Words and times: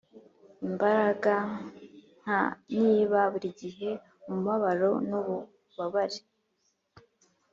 imbaraga 0.67 1.33
nk, 2.21 2.35
niba 2.79 3.19
burigihe 3.31 3.89
umubabaro 4.27 4.91
nububabare 5.09 6.19